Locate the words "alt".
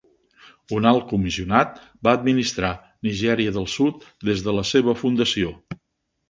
0.91-1.03